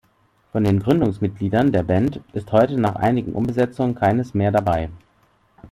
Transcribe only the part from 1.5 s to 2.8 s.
der Band ist heute